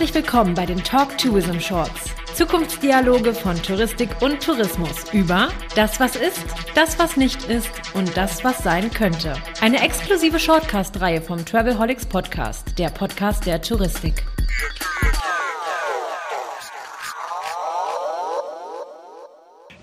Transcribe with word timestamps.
Herzlich 0.00 0.24
willkommen 0.24 0.54
bei 0.54 0.64
den 0.64 0.82
Talk 0.82 1.18
Tourism 1.18 1.58
Shorts. 1.58 2.14
Zukunftsdialoge 2.34 3.34
von 3.34 3.54
Touristik 3.62 4.08
und 4.22 4.42
Tourismus 4.42 5.12
über 5.12 5.50
das, 5.76 6.00
was 6.00 6.16
ist, 6.16 6.42
das, 6.74 6.98
was 6.98 7.18
nicht 7.18 7.44
ist 7.50 7.68
und 7.92 8.16
das, 8.16 8.42
was 8.42 8.64
sein 8.64 8.90
könnte. 8.90 9.34
Eine 9.60 9.82
exklusive 9.82 10.38
Shortcast-Reihe 10.38 11.20
vom 11.20 11.44
Travelholics 11.44 12.06
Podcast, 12.06 12.78
der 12.78 12.88
Podcast 12.88 13.44
der 13.44 13.60
Touristik. 13.60 14.24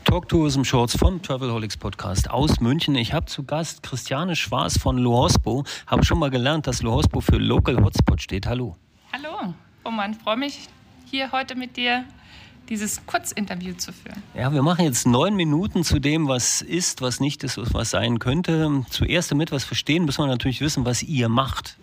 Talk 0.04 0.28
Tourism 0.30 0.64
Shorts 0.64 0.98
vom 0.98 1.22
Travelholics 1.22 1.78
Podcast 1.78 2.32
aus 2.32 2.60
München. 2.60 2.96
Ich 2.96 3.14
habe 3.14 3.28
zu 3.28 3.44
Gast 3.44 3.84
Christiane 3.84 4.36
Schwarz 4.36 4.80
von 4.80 4.98
Lohospo. 4.98 5.64
Habe 5.86 6.04
schon 6.04 6.18
mal 6.18 6.32
gelernt, 6.32 6.66
dass 6.66 6.82
Lohospo 6.82 7.22
für 7.22 7.38
Local 7.38 7.84
Hotspot 7.84 8.20
steht. 8.20 8.48
Hallo. 8.48 8.76
Hallo, 9.14 9.54
Roman. 9.88 10.14
Freue 10.14 10.38
mich, 10.38 10.68
hier 11.06 11.32
heute 11.32 11.56
mit 11.56 11.78
dir 11.78 12.04
dieses 12.68 13.06
Kurzinterview 13.06 13.74
zu 13.76 13.94
führen. 13.94 14.22
Ja, 14.36 14.52
wir 14.52 14.62
machen 14.62 14.84
jetzt 14.84 15.08
neun 15.08 15.36
Minuten 15.36 15.86
zu 15.86 16.00
dem, 16.00 16.28
was 16.28 16.62
ist, 16.62 17.02
was 17.02 17.22
nicht 17.22 17.44
ist, 17.46 17.58
was 17.74 17.92
sein 17.92 18.20
könnte. 18.20 18.86
Zuerst, 18.90 19.32
damit 19.32 19.52
wir 19.52 19.56
es 19.56 19.64
verstehen, 19.64 20.04
müssen 20.04 20.24
wir 20.24 20.28
natürlich 20.28 20.60
wissen, 20.60 20.86
was 20.86 21.02
ihr 21.04 21.30
macht. 21.30 21.78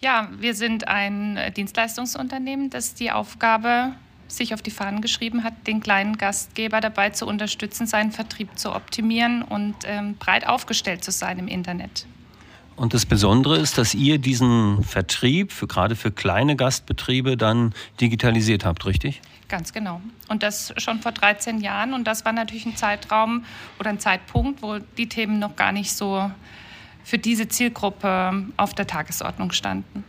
Ja, 0.00 0.28
wir 0.38 0.54
sind 0.54 0.86
ein 0.86 1.38
Dienstleistungsunternehmen, 1.56 2.68
das 2.68 2.92
die 2.92 3.10
Aufgabe 3.10 3.94
sich 4.28 4.52
auf 4.52 4.60
die 4.60 4.70
Fahnen 4.70 5.00
geschrieben 5.00 5.44
hat, 5.44 5.54
den 5.66 5.80
kleinen 5.80 6.18
Gastgeber 6.18 6.82
dabei 6.82 7.10
zu 7.10 7.26
unterstützen, 7.26 7.86
seinen 7.86 8.12
Vertrieb 8.12 8.58
zu 8.58 8.74
optimieren 8.74 9.42
und 9.42 9.76
ähm, 9.86 10.16
breit 10.16 10.46
aufgestellt 10.46 11.02
zu 11.02 11.10
sein 11.10 11.38
im 11.38 11.48
Internet. 11.48 12.06
Und 12.76 12.92
das 12.92 13.06
Besondere 13.06 13.56
ist, 13.56 13.78
dass 13.78 13.94
ihr 13.94 14.18
diesen 14.18 14.82
Vertrieb, 14.82 15.52
für, 15.52 15.66
gerade 15.66 15.94
für 15.94 16.10
kleine 16.10 16.56
Gastbetriebe, 16.56 17.36
dann 17.36 17.72
digitalisiert 18.00 18.64
habt, 18.64 18.84
richtig? 18.84 19.20
Ganz 19.48 19.72
genau. 19.72 20.00
Und 20.28 20.42
das 20.42 20.74
schon 20.78 21.00
vor 21.00 21.12
13 21.12 21.60
Jahren. 21.60 21.94
Und 21.94 22.04
das 22.04 22.24
war 22.24 22.32
natürlich 22.32 22.66
ein 22.66 22.76
Zeitraum 22.76 23.44
oder 23.78 23.90
ein 23.90 24.00
Zeitpunkt, 24.00 24.62
wo 24.62 24.78
die 24.96 25.08
Themen 25.08 25.38
noch 25.38 25.54
gar 25.54 25.70
nicht 25.70 25.92
so 25.92 26.30
für 27.04 27.18
diese 27.18 27.46
Zielgruppe 27.48 28.46
auf 28.56 28.74
der 28.74 28.86
Tagesordnung 28.86 29.52
standen. 29.52 30.04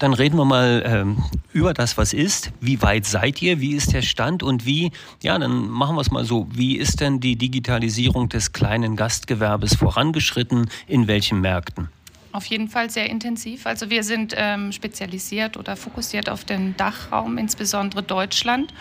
Dann 0.00 0.14
reden 0.14 0.38
wir 0.38 0.46
mal 0.46 0.82
ähm, 0.86 1.22
über 1.52 1.74
das, 1.74 1.98
was 1.98 2.14
ist. 2.14 2.52
Wie 2.58 2.80
weit 2.80 3.04
seid 3.04 3.42
ihr? 3.42 3.60
Wie 3.60 3.74
ist 3.74 3.92
der 3.92 4.00
Stand? 4.00 4.42
Und 4.42 4.64
wie, 4.64 4.92
ja, 5.22 5.38
dann 5.38 5.68
machen 5.68 5.94
wir 5.94 6.00
es 6.00 6.10
mal 6.10 6.24
so. 6.24 6.48
Wie 6.50 6.78
ist 6.78 7.00
denn 7.02 7.20
die 7.20 7.36
Digitalisierung 7.36 8.30
des 8.30 8.52
kleinen 8.52 8.96
Gastgewerbes 8.96 9.74
vorangeschritten? 9.74 10.70
In 10.86 11.06
welchen 11.06 11.42
Märkten? 11.42 11.90
Auf 12.32 12.46
jeden 12.46 12.68
Fall 12.68 12.90
sehr 12.90 13.10
intensiv. 13.10 13.66
Also 13.66 13.90
wir 13.90 14.04
sind 14.04 14.34
ähm, 14.36 14.72
spezialisiert 14.72 15.56
oder 15.56 15.76
fokussiert 15.76 16.28
auf 16.28 16.44
den 16.44 16.76
Dachraum, 16.76 17.38
insbesondere 17.38 18.02
Deutschland. 18.02 18.72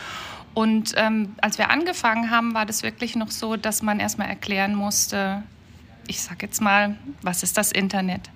Und 0.53 0.93
ähm, 0.97 1.35
als 1.41 1.57
wir 1.57 1.69
angefangen 1.69 2.29
haben, 2.29 2.53
war 2.53 2.65
das 2.65 2.83
wirklich 2.83 3.15
noch 3.15 3.31
so, 3.31 3.55
dass 3.55 3.81
man 3.81 3.99
erstmal 3.99 4.29
erklären 4.29 4.75
musste, 4.75 5.43
ich 6.07 6.21
sage 6.21 6.47
jetzt 6.47 6.59
mal, 6.59 6.95
was 7.21 7.43
ist 7.43 7.57
das 7.57 7.71
Internet? 7.71 8.31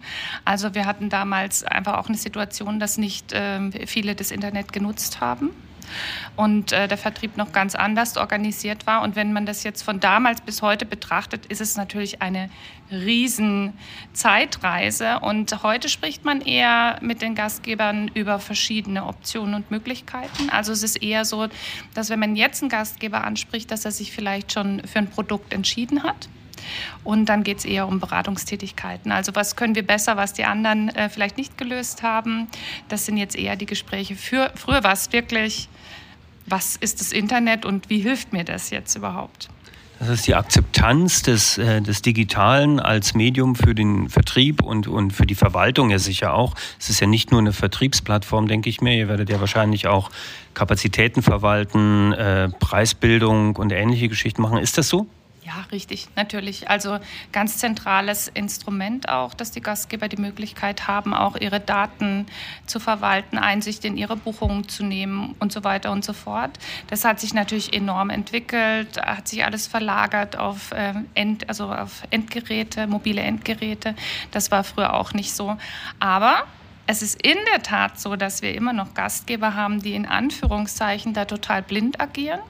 Also 0.45 0.75
wir 0.75 0.85
hatten 0.85 1.09
damals 1.09 1.63
einfach 1.63 1.97
auch 1.97 2.07
eine 2.07 2.17
Situation, 2.17 2.79
dass 2.79 2.97
nicht 2.97 3.33
äh, 3.33 3.87
viele 3.87 4.15
das 4.15 4.31
Internet 4.31 4.71
genutzt 4.73 5.21
haben 5.21 5.49
und 6.35 6.71
äh, 6.71 6.87
der 6.87 6.97
Vertrieb 6.97 7.37
noch 7.37 7.51
ganz 7.51 7.75
anders 7.75 8.17
organisiert 8.17 8.87
war. 8.87 9.01
Und 9.01 9.15
wenn 9.15 9.33
man 9.33 9.45
das 9.45 9.63
jetzt 9.63 9.83
von 9.83 9.99
damals 9.99 10.41
bis 10.41 10.61
heute 10.61 10.85
betrachtet, 10.85 11.45
ist 11.47 11.61
es 11.61 11.77
natürlich 11.77 12.21
eine 12.21 12.49
riesen 12.91 13.73
Zeitreise. 14.13 15.19
Und 15.19 15.63
heute 15.63 15.89
spricht 15.89 16.25
man 16.25 16.41
eher 16.41 16.97
mit 17.01 17.21
den 17.21 17.35
Gastgebern 17.35 18.09
über 18.13 18.39
verschiedene 18.39 19.05
Optionen 19.05 19.55
und 19.55 19.71
Möglichkeiten. 19.71 20.49
Also 20.49 20.71
es 20.71 20.83
ist 20.83 21.01
eher 21.01 21.25
so, 21.25 21.47
dass 21.93 22.09
wenn 22.09 22.19
man 22.19 22.35
jetzt 22.35 22.61
einen 22.61 22.69
Gastgeber 22.69 23.23
anspricht, 23.23 23.71
dass 23.71 23.85
er 23.85 23.91
sich 23.91 24.11
vielleicht 24.11 24.53
schon 24.53 24.81
für 24.85 24.99
ein 24.99 25.09
Produkt 25.09 25.53
entschieden 25.53 26.03
hat. 26.03 26.27
Und 27.03 27.27
dann 27.27 27.43
geht 27.43 27.59
es 27.59 27.65
eher 27.65 27.87
um 27.87 27.99
Beratungstätigkeiten. 27.99 29.11
Also 29.11 29.35
was 29.35 29.55
können 29.55 29.75
wir 29.75 29.85
besser, 29.85 30.17
was 30.17 30.33
die 30.33 30.45
anderen 30.45 30.89
äh, 30.89 31.09
vielleicht 31.09 31.37
nicht 31.37 31.57
gelöst 31.57 32.03
haben. 32.03 32.47
Das 32.89 33.05
sind 33.05 33.17
jetzt 33.17 33.35
eher 33.35 33.55
die 33.55 33.65
Gespräche. 33.65 34.15
Für, 34.15 34.51
früher 34.55 34.83
war 34.83 34.93
es 34.93 35.11
wirklich 35.11 35.69
was 36.45 36.75
ist 36.75 36.99
das 36.99 37.11
Internet 37.11 37.65
und 37.65 37.89
wie 37.89 37.99
hilft 37.99 38.33
mir 38.33 38.43
das 38.43 38.69
jetzt 38.69 38.95
überhaupt? 38.95 39.49
Das 39.99 40.09
ist 40.09 40.27
die 40.27 40.35
Akzeptanz 40.35 41.21
des, 41.21 41.57
äh, 41.57 41.81
des 41.81 42.01
Digitalen 42.01 42.79
als 42.79 43.13
Medium 43.13 43.55
für 43.55 43.73
den 43.73 44.09
Vertrieb 44.09 44.61
und, 44.61 44.87
und 44.87 45.11
für 45.11 45.25
die 45.25 45.35
Verwaltung 45.35 45.91
ja 45.91 45.99
sicher 45.99 46.33
auch. 46.33 46.55
Es 46.77 46.89
ist 46.89 46.99
ja 46.99 47.07
nicht 47.07 47.31
nur 47.31 47.39
eine 47.39 47.53
Vertriebsplattform, 47.53 48.47
denke 48.47 48.69
ich 48.69 48.81
mir. 48.81 48.97
Ihr 48.97 49.07
werdet 49.07 49.29
ja 49.29 49.39
wahrscheinlich 49.39 49.87
auch 49.87 50.09
Kapazitäten 50.55 51.21
verwalten, 51.21 52.11
äh, 52.11 52.49
Preisbildung 52.49 53.55
und 53.55 53.71
ähnliche 53.71 54.09
Geschichten 54.09 54.41
machen. 54.41 54.57
Ist 54.57 54.77
das 54.77 54.89
so? 54.89 55.07
Ja, 55.45 55.65
richtig, 55.73 56.07
natürlich. 56.15 56.69
Also 56.69 56.99
ganz 57.33 57.57
zentrales 57.57 58.29
Instrument 58.29 59.09
auch, 59.09 59.33
dass 59.33 59.51
die 59.51 59.59
Gastgeber 59.59 60.07
die 60.07 60.17
Möglichkeit 60.17 60.87
haben, 60.87 61.13
auch 61.13 61.35
ihre 61.35 61.59
Daten 61.59 62.27
zu 62.65 62.79
verwalten, 62.79 63.37
Einsicht 63.37 63.83
in 63.83 63.97
ihre 63.97 64.15
Buchungen 64.15 64.69
zu 64.69 64.85
nehmen 64.85 65.35
und 65.39 65.51
so 65.51 65.65
weiter 65.65 65.91
und 65.91 66.05
so 66.05 66.13
fort. 66.13 66.59
Das 66.87 67.03
hat 67.03 67.19
sich 67.19 67.33
natürlich 67.33 67.73
enorm 67.73 68.09
entwickelt, 68.09 69.01
hat 69.01 69.27
sich 69.27 69.43
alles 69.43 69.67
verlagert 69.67 70.37
auf, 70.37 70.71
äh, 70.71 70.93
End, 71.13 71.49
also 71.49 71.65
auf 71.65 72.03
Endgeräte, 72.09 72.87
mobile 72.87 73.21
Endgeräte. 73.21 73.95
Das 74.31 74.49
war 74.49 74.63
früher 74.63 74.93
auch 74.93 75.13
nicht 75.13 75.33
so. 75.33 75.57
Aber 75.99 76.45
es 76.85 77.01
ist 77.01 77.21
in 77.21 77.37
der 77.53 77.63
Tat 77.63 77.99
so, 77.99 78.15
dass 78.15 78.41
wir 78.41 78.53
immer 78.55 78.73
noch 78.73 78.93
Gastgeber 78.93 79.55
haben, 79.55 79.81
die 79.81 79.95
in 79.95 80.05
Anführungszeichen 80.05 81.13
da 81.13 81.25
total 81.25 81.61
blind 81.61 82.01
agieren. 82.01 82.41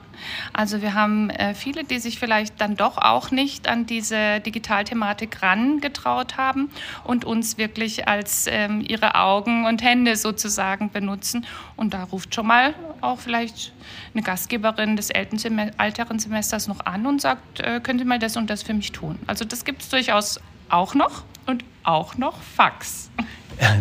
Also 0.52 0.82
wir 0.82 0.94
haben 0.94 1.30
äh, 1.30 1.54
viele, 1.54 1.84
die 1.84 1.98
sich 1.98 2.18
vielleicht 2.18 2.60
dann 2.60 2.76
doch 2.76 2.98
auch 2.98 3.30
nicht 3.30 3.68
an 3.68 3.86
diese 3.86 4.40
Digitalthematik 4.40 5.42
rangetraut 5.42 6.36
haben 6.36 6.70
und 7.04 7.24
uns 7.24 7.58
wirklich 7.58 8.08
als 8.08 8.46
ähm, 8.48 8.80
ihre 8.80 9.14
Augen 9.16 9.66
und 9.66 9.82
Hände 9.82 10.16
sozusagen 10.16 10.90
benutzen. 10.90 11.46
Und 11.76 11.94
da 11.94 12.04
ruft 12.04 12.34
schon 12.34 12.46
mal 12.46 12.74
auch 13.00 13.20
vielleicht 13.20 13.72
eine 14.14 14.22
Gastgeberin 14.22 14.96
des 14.96 15.10
älteren 15.10 16.18
Semesters 16.18 16.68
noch 16.68 16.84
an 16.86 17.06
und 17.06 17.20
sagt, 17.20 17.60
äh, 17.60 17.80
können 17.80 17.98
Sie 17.98 18.04
mal 18.04 18.18
das 18.18 18.36
und 18.36 18.50
das 18.50 18.62
für 18.62 18.74
mich 18.74 18.92
tun. 18.92 19.18
Also 19.26 19.44
das 19.44 19.64
gibt 19.64 19.82
es 19.82 19.88
durchaus 19.88 20.40
auch 20.68 20.94
noch 20.94 21.24
und 21.46 21.64
auch 21.82 22.16
noch 22.16 22.40
Fax. 22.40 23.10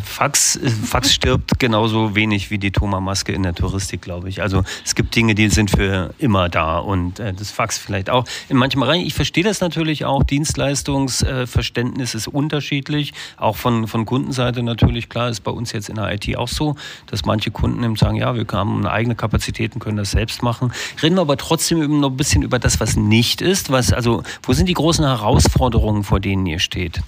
Fax, 0.03 0.59
Fax 0.85 1.13
stirbt 1.13 1.59
genauso 1.59 2.15
wenig 2.15 2.51
wie 2.51 2.57
die 2.57 2.71
Thoma-Maske 2.71 3.31
in 3.31 3.43
der 3.43 3.53
Touristik, 3.53 4.01
glaube 4.01 4.29
ich. 4.29 4.41
Also 4.41 4.63
es 4.85 4.95
gibt 4.95 5.15
Dinge, 5.15 5.35
die 5.35 5.49
sind 5.49 5.71
für 5.71 6.13
immer 6.17 6.49
da 6.49 6.77
und 6.77 7.19
äh, 7.19 7.33
das 7.33 7.51
Fax 7.51 7.77
vielleicht 7.77 8.09
auch. 8.09 8.25
In 8.49 8.57
manchen 8.57 8.79
Bereichen, 8.79 9.05
ich 9.05 9.13
verstehe 9.13 9.43
das 9.43 9.61
natürlich 9.61 10.05
auch, 10.05 10.23
Dienstleistungsverständnis 10.23 12.13
äh, 12.13 12.17
ist 12.17 12.27
unterschiedlich, 12.27 13.13
auch 13.37 13.55
von, 13.55 13.87
von 13.87 14.05
Kundenseite 14.05 14.63
natürlich. 14.63 15.09
Klar 15.09 15.29
ist 15.29 15.41
bei 15.41 15.51
uns 15.51 15.71
jetzt 15.71 15.89
in 15.89 15.95
der 15.95 16.11
IT 16.13 16.35
auch 16.37 16.47
so, 16.47 16.75
dass 17.07 17.25
manche 17.25 17.51
Kunden 17.51 17.83
eben 17.83 17.95
sagen, 17.95 18.17
ja, 18.17 18.35
wir 18.35 18.45
haben 18.51 18.85
eigene 18.85 19.15
Kapazitäten, 19.15 19.79
können 19.79 19.97
das 19.97 20.11
selbst 20.11 20.43
machen. 20.43 20.71
Reden 21.01 21.15
wir 21.15 21.21
aber 21.21 21.37
trotzdem 21.37 21.99
noch 21.99 22.11
ein 22.11 22.17
bisschen 22.17 22.43
über 22.43 22.59
das, 22.59 22.79
was 22.79 22.95
nicht 22.95 23.41
ist. 23.41 23.71
Was, 23.71 23.93
also, 23.93 24.23
wo 24.43 24.53
sind 24.53 24.67
die 24.69 24.73
großen 24.73 25.05
Herausforderungen, 25.05 26.03
vor 26.03 26.19
denen 26.19 26.45
ihr 26.45 26.59
steht? 26.59 27.01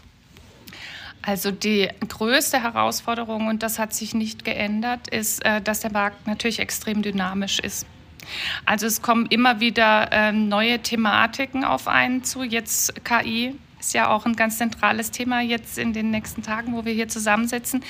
Also 1.26 1.50
die 1.50 1.90
größte 2.08 2.62
Herausforderung, 2.62 3.48
und 3.48 3.64
das 3.64 3.80
hat 3.80 3.94
sich 3.94 4.14
nicht 4.14 4.46
geändert, 4.46 5.08
ist, 5.08 5.44
äh, 5.44 5.60
dass 5.60 5.80
der 5.80 5.92
Markt 5.92 6.28
natürlich 6.28 6.60
extrem 6.60 7.02
dynamisch 7.02 7.60
ist. 7.60 7.88
Also 8.66 8.86
es 8.86 9.02
kommen 9.02 9.26
immer 9.28 9.60
wieder 9.60 10.10
ähm, 10.12 10.48
neue 10.50 10.80
Thematiken 10.80 11.64
auf 11.64 11.88
einen 11.88 12.24
zu. 12.24 12.44
Jetzt 12.44 13.04
KI 13.04 13.56
ist 13.86 13.94
ja 13.94 14.10
auch 14.10 14.26
ein 14.26 14.36
ganz 14.36 14.58
zentrales 14.58 15.12
Thema 15.12 15.42
jetzt 15.42 15.78
in 15.78 15.94
den 15.94 16.10
nächsten 16.10 16.42
Tagen, 16.42 16.74
wo 16.74 16.86
wir 16.86 16.94
hier 16.94 17.08
zusammensitzen. 17.08 17.84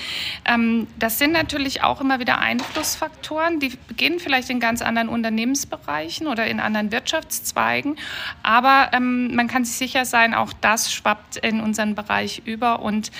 Ähm, 0.45 0.87
das 0.99 1.19
sind 1.19 1.31
natürlich 1.31 1.83
auch 1.83 2.01
immer 2.01 2.19
wieder 2.19 2.39
Einflussfaktoren, 2.39 3.59
die 3.59 3.71
beginnen 3.87 4.19
vielleicht 4.19 4.49
in 4.49 4.59
ganz 4.59 4.81
anderen 4.81 5.07
Unternehmensbereichen 5.07 6.27
oder 6.27 6.47
in 6.47 6.59
anderen 6.59 6.91
Wirtschaftszweigen. 6.91 7.97
Aber 8.43 8.91
ähm, 8.93 9.33
man 9.35 9.47
kann 9.47 9.63
sich 9.63 9.77
sicher 9.77 10.05
sein, 10.05 10.33
auch 10.33 10.51
das 10.59 10.91
schwappt 10.91 11.37
in 11.37 11.61
unseren 11.61 11.95
Bereich 11.95 12.41
über 12.45 12.81
und 12.81 13.11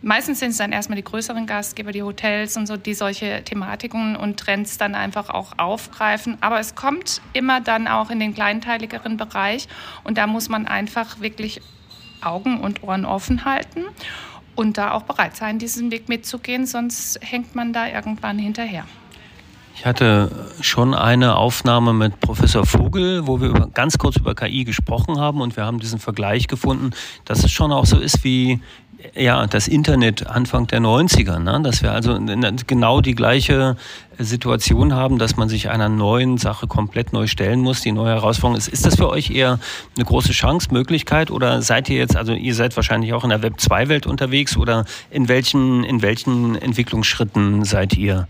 Meistens 0.00 0.38
sind 0.38 0.50
es 0.50 0.58
dann 0.58 0.70
erstmal 0.70 0.94
die 0.94 1.02
größeren 1.02 1.46
Gastgeber, 1.46 1.90
die 1.90 2.04
Hotels 2.04 2.56
und 2.56 2.68
so, 2.68 2.76
die 2.76 2.94
solche 2.94 3.42
Thematiken 3.42 4.14
und 4.14 4.38
Trends 4.38 4.78
dann 4.78 4.94
einfach 4.94 5.28
auch 5.28 5.58
aufgreifen. 5.58 6.38
Aber 6.40 6.60
es 6.60 6.76
kommt 6.76 7.20
immer 7.32 7.60
dann 7.60 7.88
auch 7.88 8.08
in 8.10 8.20
den 8.20 8.32
kleinteiligeren 8.32 9.16
Bereich 9.16 9.66
und 10.04 10.16
da 10.16 10.28
muss 10.28 10.48
man 10.48 10.68
einfach 10.68 11.18
wirklich 11.18 11.60
Augen 12.22 12.60
und 12.60 12.82
Ohren 12.82 13.04
offen 13.04 13.44
halten 13.44 13.84
und 14.54 14.78
da 14.78 14.92
auch 14.92 15.02
bereit 15.02 15.36
sein, 15.36 15.58
diesen 15.58 15.90
Weg 15.90 16.08
mitzugehen, 16.08 16.66
sonst 16.66 17.18
hängt 17.22 17.54
man 17.54 17.72
da 17.72 17.86
irgendwann 17.86 18.38
hinterher. 18.38 18.84
Ich 19.78 19.86
hatte 19.86 20.28
schon 20.60 20.92
eine 20.92 21.36
Aufnahme 21.36 21.92
mit 21.92 22.18
Professor 22.18 22.66
Vogel, 22.66 23.28
wo 23.28 23.40
wir 23.40 23.50
über, 23.50 23.68
ganz 23.68 23.96
kurz 23.96 24.16
über 24.16 24.34
KI 24.34 24.64
gesprochen 24.64 25.20
haben 25.20 25.40
und 25.40 25.56
wir 25.56 25.64
haben 25.64 25.78
diesen 25.78 26.00
Vergleich 26.00 26.48
gefunden, 26.48 26.90
dass 27.24 27.44
es 27.44 27.52
schon 27.52 27.70
auch 27.70 27.86
so 27.86 27.96
ist 27.96 28.24
wie 28.24 28.60
ja, 29.14 29.46
das 29.46 29.68
Internet 29.68 30.26
Anfang 30.26 30.66
der 30.66 30.80
90er, 30.80 31.38
ne? 31.38 31.60
dass 31.62 31.84
wir 31.84 31.92
also 31.92 32.18
genau 32.66 33.00
die 33.00 33.14
gleiche 33.14 33.76
Situation 34.18 34.94
haben, 34.94 35.16
dass 35.16 35.36
man 35.36 35.48
sich 35.48 35.70
einer 35.70 35.88
neuen 35.88 36.38
Sache 36.38 36.66
komplett 36.66 37.12
neu 37.12 37.28
stellen 37.28 37.60
muss, 37.60 37.80
die 37.80 37.92
neue 37.92 38.14
Herausforderung 38.14 38.58
ist. 38.58 38.66
Ist 38.66 38.84
das 38.84 38.96
für 38.96 39.08
euch 39.08 39.30
eher 39.30 39.60
eine 39.94 40.04
große 40.04 40.32
Chance, 40.32 40.70
Möglichkeit 40.72 41.30
oder 41.30 41.62
seid 41.62 41.88
ihr 41.88 41.98
jetzt, 41.98 42.16
also 42.16 42.32
ihr 42.32 42.56
seid 42.56 42.74
wahrscheinlich 42.74 43.12
auch 43.12 43.22
in 43.22 43.30
der 43.30 43.42
Web 43.42 43.60
2 43.60 43.88
Welt 43.88 44.06
unterwegs 44.08 44.56
oder 44.56 44.86
in 45.08 45.28
welchen, 45.28 45.84
in 45.84 46.02
welchen 46.02 46.56
Entwicklungsschritten 46.56 47.64
seid 47.64 47.96
ihr? 47.96 48.26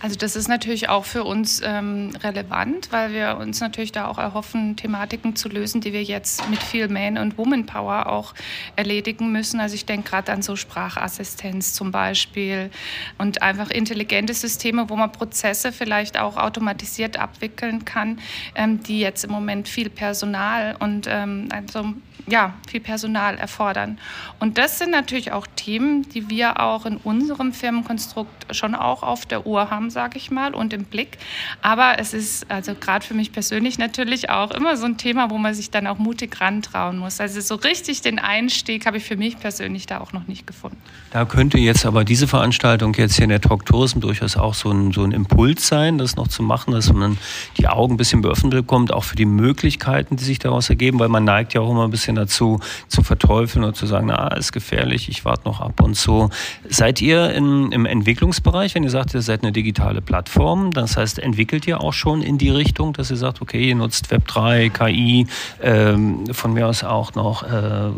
Also 0.00 0.14
das 0.16 0.36
ist 0.36 0.48
natürlich 0.48 0.88
auch 0.88 1.04
für 1.04 1.24
uns 1.24 1.60
ähm, 1.64 2.12
relevant, 2.22 2.92
weil 2.92 3.12
wir 3.12 3.36
uns 3.38 3.60
natürlich 3.60 3.90
da 3.90 4.06
auch 4.06 4.18
erhoffen, 4.18 4.76
Thematiken 4.76 5.34
zu 5.34 5.48
lösen, 5.48 5.80
die 5.80 5.92
wir 5.92 6.04
jetzt 6.04 6.48
mit 6.50 6.62
viel 6.62 6.88
Man- 6.88 7.18
und 7.18 7.36
Woman-Power 7.36 8.06
auch 8.06 8.32
erledigen 8.76 9.32
müssen. 9.32 9.58
Also 9.58 9.74
ich 9.74 9.86
denke 9.86 10.10
gerade 10.10 10.32
an 10.32 10.42
so 10.42 10.54
Sprachassistenz 10.54 11.72
zum 11.74 11.90
Beispiel 11.90 12.70
und 13.18 13.42
einfach 13.42 13.70
intelligente 13.70 14.34
Systeme, 14.34 14.88
wo 14.88 14.94
man 14.94 15.10
Prozesse 15.10 15.72
vielleicht 15.72 16.16
auch 16.16 16.36
automatisiert 16.36 17.18
abwickeln 17.18 17.84
kann, 17.84 18.20
ähm, 18.54 18.80
die 18.82 19.00
jetzt 19.00 19.24
im 19.24 19.32
Moment 19.32 19.68
viel 19.68 19.90
Personal 19.90 20.76
und 20.78 21.08
ähm, 21.08 21.48
also 21.50 21.94
ja, 22.30 22.54
viel 22.68 22.80
Personal 22.80 23.38
erfordern. 23.38 23.98
Und 24.38 24.58
das 24.58 24.78
sind 24.78 24.90
natürlich 24.90 25.32
auch 25.32 25.46
Themen, 25.56 26.08
die 26.10 26.28
wir 26.28 26.60
auch 26.60 26.86
in 26.86 26.96
unserem 26.98 27.52
Firmenkonstrukt 27.52 28.54
schon 28.54 28.74
auch 28.74 29.02
auf 29.02 29.26
der 29.26 29.46
Uhr 29.46 29.70
haben, 29.70 29.87
sage 29.90 30.18
ich 30.18 30.30
mal, 30.30 30.54
und 30.54 30.72
im 30.72 30.84
Blick. 30.84 31.18
Aber 31.62 31.98
es 31.98 32.14
ist 32.14 32.50
also 32.50 32.74
gerade 32.74 33.04
für 33.04 33.14
mich 33.14 33.32
persönlich 33.32 33.78
natürlich 33.78 34.30
auch 34.30 34.50
immer 34.50 34.76
so 34.76 34.86
ein 34.86 34.96
Thema, 34.96 35.30
wo 35.30 35.38
man 35.38 35.54
sich 35.54 35.70
dann 35.70 35.86
auch 35.86 35.98
mutig 35.98 36.40
rantrauen 36.40 36.98
muss. 36.98 37.20
Also 37.20 37.40
so 37.40 37.54
richtig 37.56 38.02
den 38.02 38.18
Einstieg 38.18 38.86
habe 38.86 38.98
ich 38.98 39.04
für 39.04 39.16
mich 39.16 39.38
persönlich 39.38 39.86
da 39.86 40.00
auch 40.00 40.12
noch 40.12 40.26
nicht 40.26 40.46
gefunden. 40.46 40.78
Da 41.10 41.24
könnte 41.24 41.58
jetzt 41.58 41.86
aber 41.86 42.04
diese 42.04 42.26
Veranstaltung 42.26 42.94
jetzt 42.94 43.16
hier 43.16 43.24
in 43.24 43.30
der 43.30 43.40
Talk 43.40 43.64
Tourism 43.66 44.00
durchaus 44.00 44.36
auch 44.36 44.54
so 44.54 44.70
ein, 44.70 44.92
so 44.92 45.02
ein 45.02 45.12
Impuls 45.12 45.66
sein, 45.66 45.98
das 45.98 46.16
noch 46.16 46.28
zu 46.28 46.42
machen, 46.42 46.72
dass 46.72 46.92
man 46.92 47.16
die 47.56 47.66
Augen 47.68 47.94
ein 47.94 47.96
bisschen 47.96 48.22
geöffnet 48.22 48.52
bekommt, 48.52 48.92
auch 48.92 49.04
für 49.04 49.16
die 49.16 49.24
Möglichkeiten, 49.24 50.16
die 50.16 50.24
sich 50.24 50.38
daraus 50.38 50.68
ergeben, 50.68 50.98
weil 50.98 51.08
man 51.08 51.24
neigt 51.24 51.54
ja 51.54 51.60
auch 51.60 51.70
immer 51.70 51.84
ein 51.84 51.90
bisschen 51.90 52.16
dazu, 52.16 52.60
zu 52.88 53.02
verteufeln 53.02 53.64
und 53.64 53.76
zu 53.76 53.86
sagen, 53.86 54.08
na, 54.08 54.28
ist 54.34 54.52
gefährlich, 54.52 55.08
ich 55.08 55.24
warte 55.24 55.44
noch 55.44 55.60
ab 55.60 55.80
und 55.80 55.96
so. 55.96 56.30
Seid 56.68 57.00
ihr 57.00 57.30
in, 57.30 57.72
im 57.72 57.86
Entwicklungsbereich, 57.86 58.74
wenn 58.74 58.84
ihr 58.84 58.90
sagt, 58.90 59.14
ihr 59.14 59.22
seid 59.22 59.42
eine 59.42 59.52
digitale 59.52 59.77
Plattform, 60.02 60.72
das 60.72 60.96
heißt, 60.96 61.18
entwickelt 61.18 61.66
ihr 61.66 61.80
auch 61.80 61.92
schon 61.92 62.22
in 62.22 62.38
die 62.38 62.50
Richtung, 62.50 62.92
dass 62.92 63.10
ihr 63.10 63.16
sagt, 63.16 63.40
okay, 63.42 63.68
ihr 63.68 63.74
nutzt 63.74 64.12
Web3, 64.12 64.70
KI, 64.70 65.26
ähm, 65.62 66.26
von 66.32 66.52
mir 66.52 66.66
aus 66.66 66.84
auch 66.84 67.14
noch 67.14 67.42
äh, 67.42 67.90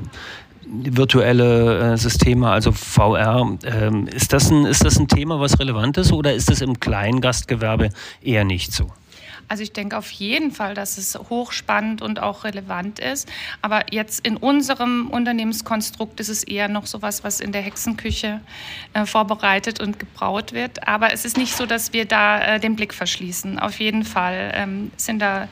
virtuelle 0.66 1.92
äh, 1.92 1.96
Systeme, 1.96 2.50
also 2.50 2.72
VR. 2.72 3.56
Ähm, 3.64 4.06
ist, 4.08 4.32
das 4.32 4.50
ein, 4.50 4.66
ist 4.66 4.84
das 4.84 4.98
ein 4.98 5.08
Thema, 5.08 5.40
was 5.40 5.58
relevant 5.58 5.98
ist 5.98 6.12
oder 6.12 6.34
ist 6.34 6.50
das 6.50 6.60
im 6.60 6.78
Kleingastgewerbe 6.78 7.90
eher 8.22 8.44
nicht 8.44 8.72
so? 8.72 8.86
Also 9.50 9.64
ich 9.64 9.72
denke 9.72 9.98
auf 9.98 10.12
jeden 10.12 10.52
Fall, 10.52 10.74
dass 10.74 10.96
es 10.96 11.18
hochspannend 11.18 12.02
und 12.02 12.20
auch 12.20 12.44
relevant 12.44 13.00
ist. 13.00 13.28
Aber 13.62 13.92
jetzt 13.92 14.24
in 14.24 14.36
unserem 14.36 15.08
Unternehmenskonstrukt 15.10 16.20
ist 16.20 16.28
es 16.28 16.44
eher 16.44 16.68
noch 16.68 16.86
so 16.86 17.02
was, 17.02 17.24
was 17.24 17.40
in 17.40 17.50
der 17.50 17.60
Hexenküche 17.60 18.40
äh, 18.94 19.06
vorbereitet 19.06 19.80
und 19.80 19.98
gebraut 19.98 20.52
wird. 20.52 20.86
Aber 20.86 21.12
es 21.12 21.24
ist 21.24 21.36
nicht 21.36 21.56
so, 21.56 21.66
dass 21.66 21.92
wir 21.92 22.04
da 22.04 22.40
äh, 22.40 22.60
den 22.60 22.76
Blick 22.76 22.94
verschließen. 22.94 23.58
Auf 23.58 23.80
jeden 23.80 24.04
Fall 24.04 24.52
ähm, 24.54 24.92
sind 24.96 25.18
da 25.18 25.48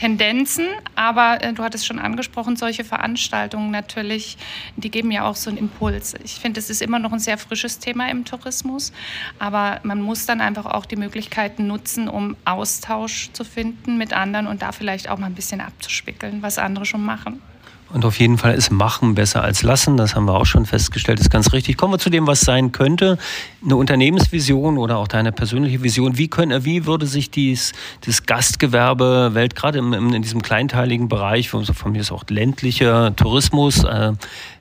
Tendenzen, 0.00 0.66
aber 0.94 1.44
äh, 1.44 1.52
du 1.52 1.62
hattest 1.62 1.86
schon 1.86 1.98
angesprochen, 1.98 2.56
solche 2.56 2.84
Veranstaltungen 2.84 3.70
natürlich, 3.70 4.38
die 4.76 4.90
geben 4.90 5.10
ja 5.10 5.24
auch 5.26 5.36
so 5.36 5.50
einen 5.50 5.58
Impuls. 5.58 6.14
Ich 6.24 6.36
finde, 6.36 6.58
es 6.58 6.70
ist 6.70 6.80
immer 6.80 6.98
noch 6.98 7.12
ein 7.12 7.18
sehr 7.18 7.36
frisches 7.36 7.78
Thema 7.78 8.10
im 8.10 8.24
Tourismus, 8.24 8.94
aber 9.38 9.78
man 9.82 10.00
muss 10.00 10.24
dann 10.24 10.40
einfach 10.40 10.64
auch 10.64 10.86
die 10.86 10.96
Möglichkeiten 10.96 11.66
nutzen, 11.66 12.08
um 12.08 12.34
Austausch 12.46 13.28
zu 13.34 13.44
finden 13.44 13.98
mit 13.98 14.14
anderen 14.14 14.46
und 14.46 14.62
da 14.62 14.72
vielleicht 14.72 15.10
auch 15.10 15.18
mal 15.18 15.26
ein 15.26 15.34
bisschen 15.34 15.60
abzuspickeln, 15.60 16.40
was 16.40 16.56
andere 16.56 16.86
schon 16.86 17.04
machen. 17.04 17.42
Und 17.92 18.04
auf 18.04 18.18
jeden 18.20 18.38
Fall 18.38 18.54
ist 18.54 18.70
Machen 18.70 19.14
besser 19.14 19.42
als 19.42 19.62
Lassen. 19.62 19.96
Das 19.96 20.14
haben 20.14 20.26
wir 20.26 20.34
auch 20.34 20.46
schon 20.46 20.64
festgestellt. 20.64 21.18
Das 21.18 21.26
ist 21.26 21.30
ganz 21.30 21.52
richtig. 21.52 21.76
Kommen 21.76 21.94
wir 21.94 21.98
zu 21.98 22.10
dem, 22.10 22.26
was 22.26 22.40
sein 22.40 22.70
könnte. 22.70 23.18
Eine 23.64 23.76
Unternehmensvision 23.76 24.78
oder 24.78 24.98
auch 24.98 25.08
deine 25.08 25.32
persönliche 25.32 25.82
Vision. 25.82 26.16
Wie, 26.16 26.28
können, 26.28 26.64
wie 26.64 26.86
würde 26.86 27.06
sich 27.06 27.30
dies, 27.30 27.72
das 28.06 28.26
Gastgewerbe, 28.26 29.30
Welt, 29.34 29.56
gerade 29.56 29.78
im, 29.78 29.92
in 29.92 30.22
diesem 30.22 30.40
kleinteiligen 30.40 31.08
Bereich, 31.08 31.50
von 31.50 31.92
mir 31.92 32.00
ist 32.00 32.12
auch 32.12 32.24
ländlicher 32.28 33.14
Tourismus, 33.16 33.82
äh, 33.82 34.12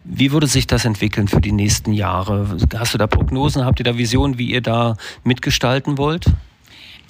wie 0.04 0.32
würde 0.32 0.48
sich 0.48 0.66
das 0.66 0.86
entwickeln 0.86 1.28
für 1.28 1.42
die 1.42 1.52
nächsten 1.52 1.94
Jahre? 1.94 2.58
Hast 2.76 2.94
du 2.94 2.98
da 2.98 3.06
Prognosen? 3.06 3.64
Habt 3.64 3.80
ihr 3.80 3.84
da 3.84 3.98
Visionen, 3.98 4.40
wie 4.40 4.52
ihr 4.52 4.62
da 4.62 4.96
mitgestalten 5.24 5.98
wollt? 5.98 6.26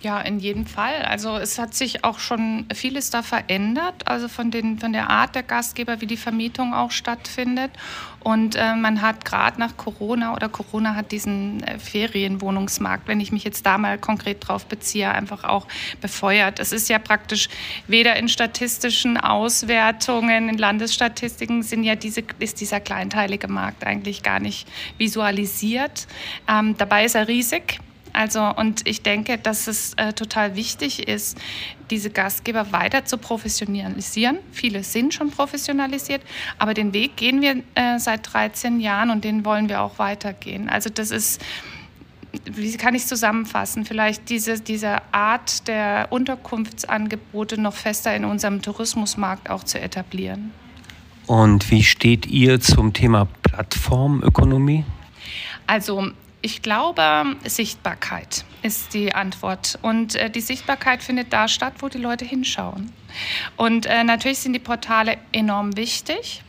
Ja, 0.01 0.21
in 0.21 0.39
jedem 0.39 0.65
Fall. 0.65 1.01
Also 1.01 1.35
es 1.35 1.59
hat 1.59 1.73
sich 1.73 2.05
auch 2.05 2.19
schon 2.19 2.65
vieles 2.73 3.09
da 3.09 3.21
verändert, 3.21 4.07
also 4.07 4.29
von, 4.29 4.49
den, 4.49 4.79
von 4.79 4.93
der 4.93 5.09
Art 5.09 5.35
der 5.35 5.43
Gastgeber, 5.43 5.99
wie 5.99 6.05
die 6.05 6.15
Vermietung 6.15 6.73
auch 6.73 6.91
stattfindet. 6.91 7.71
Und 8.21 8.55
äh, 8.55 8.75
man 8.75 9.01
hat 9.01 9.25
gerade 9.25 9.59
nach 9.59 9.75
Corona 9.75 10.33
oder 10.33 10.47
Corona 10.47 10.95
hat 10.95 11.11
diesen 11.11 11.63
äh, 11.63 11.79
Ferienwohnungsmarkt, 11.79 13.09
wenn 13.09 13.19
ich 13.19 13.33
mich 13.33 13.43
jetzt 13.43 13.65
da 13.65 13.77
mal 13.77 13.97
konkret 13.97 14.47
drauf 14.47 14.67
beziehe, 14.67 15.11
einfach 15.11 15.43
auch 15.43 15.67
befeuert. 15.99 16.61
Es 16.61 16.71
ist 16.71 16.87
ja 16.87 16.99
praktisch 16.99 17.49
weder 17.87 18.15
in 18.15 18.29
statistischen 18.29 19.17
Auswertungen, 19.17 20.47
in 20.47 20.57
Landesstatistiken 20.57 21.61
sind 21.61 21.83
ja 21.83 21.95
diese, 21.95 22.23
ist 22.39 22.61
dieser 22.61 22.79
kleinteilige 22.79 23.49
Markt 23.49 23.85
eigentlich 23.85 24.23
gar 24.23 24.39
nicht 24.39 24.65
visualisiert. 24.97 26.07
Ähm, 26.47 26.77
dabei 26.77 27.03
ist 27.03 27.15
er 27.15 27.27
riesig. 27.27 27.81
Also, 28.13 28.43
und 28.55 28.87
ich 28.87 29.01
denke, 29.01 29.37
dass 29.37 29.67
es 29.67 29.93
äh, 29.95 30.13
total 30.13 30.55
wichtig 30.55 31.07
ist, 31.07 31.37
diese 31.89 32.09
Gastgeber 32.09 32.71
weiter 32.71 33.05
zu 33.05 33.17
professionalisieren. 33.17 34.39
Viele 34.51 34.83
sind 34.83 35.13
schon 35.13 35.31
professionalisiert, 35.31 36.21
aber 36.57 36.73
den 36.73 36.93
Weg 36.93 37.17
gehen 37.17 37.41
wir 37.41 37.63
äh, 37.75 37.99
seit 37.99 38.33
13 38.33 38.79
Jahren 38.79 39.09
und 39.09 39.23
den 39.23 39.45
wollen 39.45 39.69
wir 39.69 39.81
auch 39.81 39.99
weitergehen. 39.99 40.69
Also, 40.69 40.89
das 40.89 41.11
ist, 41.11 41.41
wie 42.45 42.75
kann 42.77 42.95
ich 42.95 43.03
es 43.03 43.07
zusammenfassen? 43.07 43.85
Vielleicht 43.85 44.29
diese, 44.29 44.59
diese 44.59 44.97
Art 45.11 45.67
der 45.67 46.07
Unterkunftsangebote 46.09 47.59
noch 47.59 47.73
fester 47.73 48.15
in 48.15 48.25
unserem 48.25 48.61
Tourismusmarkt 48.61 49.49
auch 49.49 49.63
zu 49.63 49.79
etablieren. 49.79 50.51
Und 51.29 51.69
wie 51.69 51.83
steht 51.83 52.25
ihr 52.25 52.59
zum 52.59 52.93
Thema 52.93 53.27
Plattformökonomie? 53.43 54.83
Also 55.67 56.11
ich 56.41 56.61
glaube, 56.61 57.35
Sichtbarkeit 57.45 58.45
ist 58.61 58.93
die 58.93 59.13
Antwort. 59.13 59.77
Und 59.81 60.15
äh, 60.15 60.29
die 60.29 60.41
Sichtbarkeit 60.41 61.03
findet 61.03 61.33
da 61.33 61.47
statt, 61.47 61.73
wo 61.79 61.89
die 61.89 61.97
Leute 61.97 62.25
hinschauen. 62.25 62.91
Und 63.57 63.85
äh, 63.85 64.03
natürlich 64.03 64.39
sind 64.39 64.53
die 64.53 64.59
Portale 64.59 65.17
enorm 65.31 65.75
wichtig. 65.75 66.41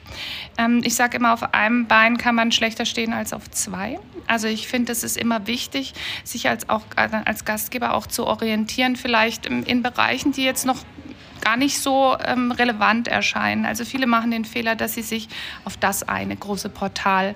Ähm, 0.59 0.83
ich 0.85 0.95
sage 0.95 1.17
immer, 1.17 1.33
auf 1.33 1.55
einem 1.55 1.87
Bein 1.87 2.19
kann 2.19 2.35
man 2.35 2.53
schlechter 2.53 2.85
stehen 2.85 3.13
als 3.13 3.33
auf 3.33 3.51
zwei. 3.51 3.99
Also 4.27 4.47
ich 4.47 4.69
finde, 4.69 4.93
es 4.93 5.03
ist 5.03 5.17
immer 5.17 5.47
wichtig, 5.47 5.93
sich 6.25 6.49
als, 6.49 6.69
auch, 6.69 6.83
als 6.97 7.45
Gastgeber 7.45 7.95
auch 7.95 8.07
zu 8.07 8.27
orientieren, 8.27 8.97
vielleicht 8.97 9.47
in, 9.47 9.65
in 9.65 9.83
Bereichen, 9.83 10.33
die 10.33 10.45
jetzt 10.45 10.67
noch 10.67 10.79
gar 11.41 11.57
nicht 11.57 11.79
so 11.79 12.17
ähm, 12.25 12.53
relevant 12.53 13.09
erscheinen. 13.09 13.67
Also 13.67 13.85
viele 13.85 14.07
machen 14.07 14.31
den 14.31 14.45
Fehler, 14.45 14.77
dass 14.77 14.95
sie 14.95 15.03
sich 15.03 15.29
auf 15.65 15.77
das 15.77 16.09
eine 16.09 16.37
große 16.37 16.69
Portal 16.69 17.35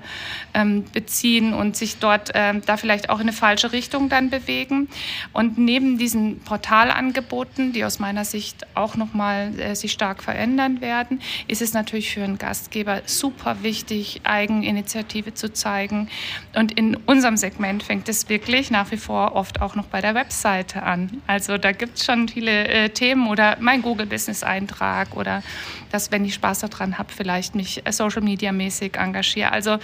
ähm, 0.52 0.84
beziehen 0.92 1.54
und 1.54 1.76
sich 1.76 1.98
dort 1.98 2.30
ähm, 2.34 2.62
da 2.66 2.76
vielleicht 2.76 3.10
auch 3.10 3.16
in 3.16 3.22
eine 3.22 3.32
falsche 3.32 3.72
Richtung 3.72 4.08
dann 4.08 4.30
bewegen. 4.30 4.88
Und 5.32 5.58
neben 5.58 5.98
diesen 5.98 6.40
Portalangeboten, 6.40 7.72
die 7.72 7.84
aus 7.84 7.98
meiner 7.98 8.24
Sicht 8.24 8.66
auch 8.74 8.96
nochmal 8.96 9.58
äh, 9.58 9.74
sich 9.74 9.92
stark 9.92 10.22
verändern 10.22 10.80
werden, 10.80 11.20
ist 11.48 11.62
es 11.62 11.72
natürlich 11.72 12.12
für 12.12 12.22
einen 12.22 12.38
Gastgeber 12.38 13.02
super 13.06 13.62
wichtig, 13.62 14.20
Eigeninitiative 14.24 15.34
zu 15.34 15.52
zeigen. 15.52 16.08
Und 16.54 16.72
in 16.72 16.96
unserem 17.06 17.36
Segment 17.36 17.82
fängt 17.82 18.08
es 18.08 18.28
wirklich 18.28 18.70
nach 18.70 18.90
wie 18.90 18.96
vor 18.96 19.34
oft 19.34 19.60
auch 19.60 19.74
noch 19.74 19.86
bei 19.86 20.00
der 20.00 20.14
Webseite 20.14 20.82
an. 20.82 21.22
Also 21.26 21.58
da 21.58 21.72
gibt 21.72 21.98
es 21.98 22.04
schon 22.04 22.28
viele 22.28 22.68
äh, 22.68 22.88
Themen 22.90 23.28
oder 23.28 23.56
mein 23.60 23.82
Google 23.82 23.93
Google-Business-Eintrag 23.94 25.16
oder 25.16 25.42
dass, 25.90 26.10
wenn 26.10 26.24
ich 26.24 26.34
Spaß 26.34 26.60
daran 26.60 26.98
habe, 26.98 27.12
vielleicht 27.12 27.54
mich 27.54 27.82
Social-Media-mäßig 27.88 28.96
engagiere. 28.96 29.52
Also 29.52 29.78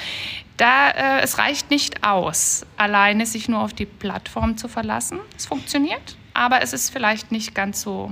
da, 0.56 0.90
äh, 0.90 1.20
es 1.22 1.38
reicht 1.38 1.70
nicht 1.70 2.04
aus, 2.04 2.66
alleine 2.76 3.26
sich 3.26 3.48
nur 3.48 3.60
auf 3.60 3.72
die 3.72 3.86
Plattform 3.86 4.56
zu 4.56 4.68
verlassen. 4.68 5.18
Es 5.36 5.46
funktioniert, 5.46 6.16
aber 6.34 6.62
es 6.62 6.72
ist 6.72 6.90
vielleicht 6.90 7.32
nicht 7.32 7.54
ganz 7.54 7.82
so 7.82 8.10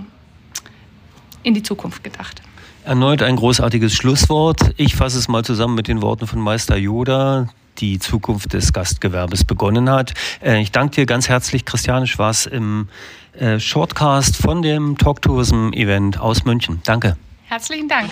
in 1.42 1.54
die 1.54 1.62
Zukunft 1.62 2.04
gedacht. 2.04 2.42
Erneut 2.84 3.22
ein 3.22 3.36
großartiges 3.36 3.94
Schlusswort. 3.94 4.72
Ich 4.76 4.96
fasse 4.96 5.18
es 5.18 5.28
mal 5.28 5.44
zusammen 5.44 5.74
mit 5.74 5.88
den 5.88 6.00
Worten 6.00 6.26
von 6.26 6.40
Meister 6.40 6.76
Yoda 6.76 7.48
die 7.80 7.98
Zukunft 7.98 8.52
des 8.52 8.72
Gastgewerbes 8.72 9.44
begonnen 9.44 9.90
hat. 9.90 10.14
Äh, 10.42 10.60
ich 10.60 10.72
danke 10.72 10.96
dir 10.96 11.06
ganz 11.06 11.28
herzlich, 11.28 11.64
Christiane 11.64 12.06
Schwarz, 12.06 12.46
im 12.46 12.88
äh, 13.38 13.58
Shortcast 13.58 14.36
von 14.36 14.62
dem 14.62 14.98
Talk 14.98 15.22
Tourism 15.22 15.70
Event 15.72 16.18
aus 16.18 16.44
München. 16.44 16.80
Danke. 16.84 17.16
Herzlichen 17.46 17.88
Dank. 17.88 18.10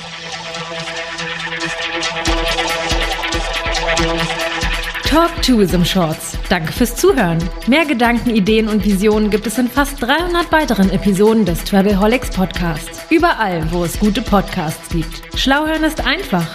Talk 5.09 5.43
Tourism 5.43 5.85
Shorts. 5.85 6.37
Danke 6.49 6.73
fürs 6.73 6.97
Zuhören. 6.97 7.39
Mehr 7.67 7.85
Gedanken, 7.85 8.31
Ideen 8.31 8.69
und 8.69 8.85
Visionen 8.85 9.31
gibt 9.31 9.47
es 9.47 9.57
in 9.57 9.69
fast 9.69 10.03
300 10.03 10.51
weiteren 10.51 10.91
Episoden 10.91 11.45
des 11.45 11.65
Travelholics 11.65 12.31
Podcasts. 12.31 13.03
Überall, 13.11 13.71
wo 13.73 13.85
es 13.85 13.99
gute 13.99 14.21
Podcasts 14.23 14.89
gibt. 14.89 15.23
Schlauhören 15.39 15.85
ist 15.85 16.05
einfach. 16.05 16.47